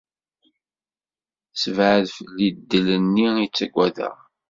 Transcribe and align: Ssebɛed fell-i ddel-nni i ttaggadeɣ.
Ssebɛed 1.53 2.05
fell-i 2.17 2.49
ddel-nni 2.57 3.27
i 3.45 3.47
ttaggadeɣ. 3.49 4.15